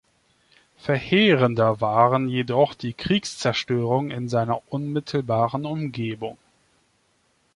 [0.77, 6.39] Verheerender waren jedoch die Kriegszerstörungen in seiner unmittelbaren Umgebung.